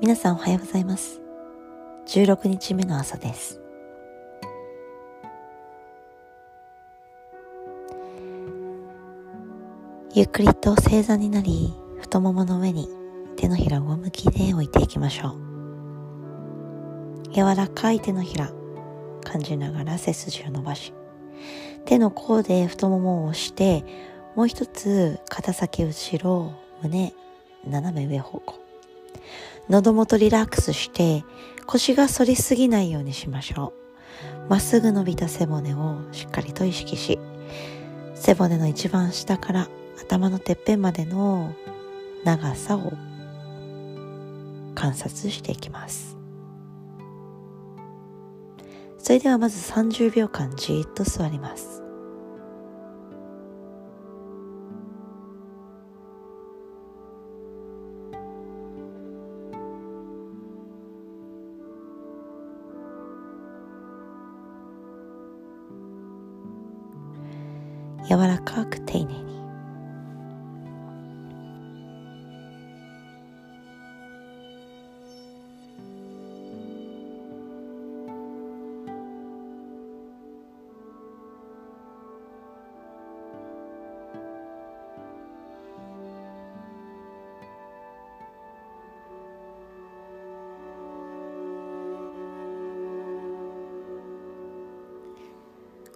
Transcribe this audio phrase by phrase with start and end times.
[0.00, 1.20] 皆さんおはようございます。
[2.06, 3.60] 16日目の朝です。
[10.14, 12.88] ゆっくりと正座になり太ももの上に
[13.36, 15.32] 手のひらを向きで置いていきましょう。
[17.32, 18.52] 柔らかい手のひら
[19.24, 20.92] 感じながら背筋を伸ばし
[21.86, 23.84] 手の甲で太ももを押して
[24.36, 26.52] もう一つ肩先後ろ
[26.84, 27.12] 胸
[27.66, 28.67] 斜め上方向。
[29.68, 31.24] 喉元リラックスして
[31.66, 33.74] 腰が反りすぎないようにしましょ
[34.46, 34.50] う。
[34.50, 37.18] まっすぐ伸びた背骨をしっかりと意識し、
[38.14, 39.68] 背骨の一番下から
[40.00, 41.52] 頭のてっぺんまでの
[42.24, 42.92] 長さを
[44.74, 46.16] 観察していきます。
[48.98, 51.87] それではまず30秒間じっと座ります。
[68.08, 69.37] 柔らかく丁寧に。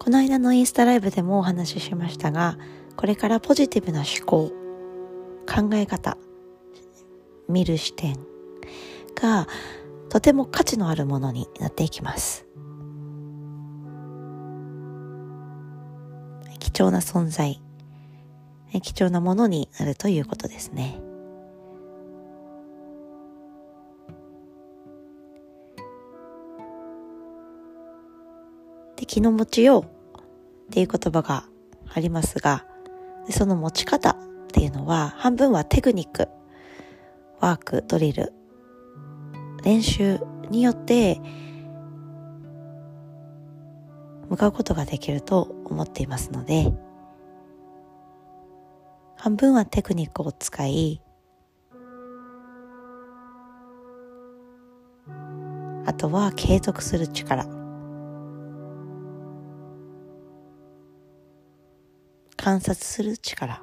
[0.00, 2.56] この間のインスタライブでもお話ししましたが、
[2.96, 4.50] これからポジティブな思考、
[5.46, 6.16] 考え方、
[7.50, 8.16] 見る視点
[9.14, 9.46] が
[10.08, 12.46] とても価値のあるものになっていきます。
[16.58, 17.60] 貴重な存在、
[18.80, 20.98] 貴重なものになるということですね。
[29.10, 29.88] 気の持ちようっ
[30.70, 31.44] ていう言葉が
[31.92, 32.64] ありますが、
[33.28, 34.16] その持ち方っ
[34.52, 36.28] ていうのは半分はテクニック、
[37.40, 38.32] ワーク、ドリル、
[39.64, 40.20] 練習
[40.50, 41.20] によって
[44.28, 46.72] 向かうことができると思っていますので、
[49.16, 51.02] 半分はテクニックを使い、
[55.84, 57.59] あとは継続する力。
[62.42, 63.60] 観察する力。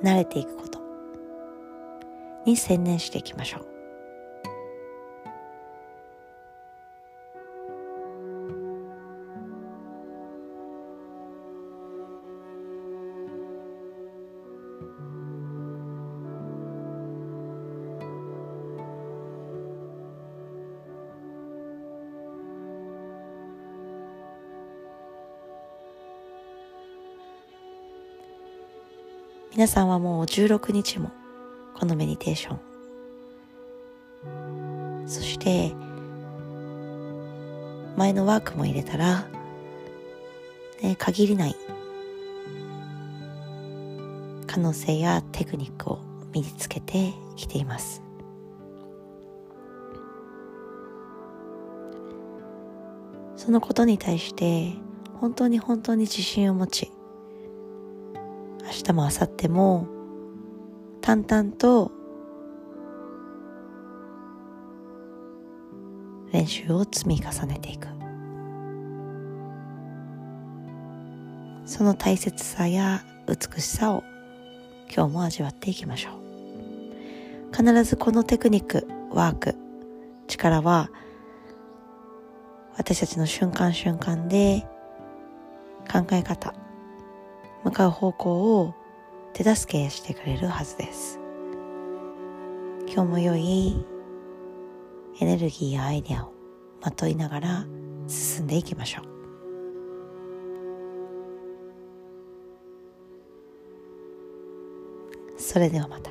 [0.00, 0.80] 慣れていくこと
[2.46, 3.69] に専念していきましょう。
[29.52, 31.10] 皆さんはもう16日も
[31.74, 32.60] このメディテーション。
[35.08, 35.72] そして
[37.96, 39.26] 前のワークも入れたら、
[40.80, 41.56] ね、限りない
[44.46, 45.98] 可能性やテクニックを
[46.32, 48.02] 身につけてきています。
[53.36, 54.74] そのことに対して
[55.14, 56.92] 本当に本当に自信を持ち
[58.70, 59.88] 明日も明後日も
[61.00, 61.90] 淡々と
[66.32, 67.88] 練習を積み重ねていく。
[71.64, 74.04] その大切さや美しさを
[74.94, 77.52] 今日も味わっていきましょう。
[77.52, 79.56] 必ずこのテクニックワーク
[80.28, 80.90] 力は
[82.76, 84.64] 私たちの瞬間瞬間で
[85.90, 86.54] 考え方
[87.64, 88.74] 向かう方向を
[89.32, 91.18] 手助けしてくれるはずです
[92.86, 93.84] 今日も良い
[95.20, 96.32] エネルギーやアイデアを
[96.82, 97.66] まといながら
[98.06, 99.04] 進んでいきましょう
[105.38, 106.10] それではまた。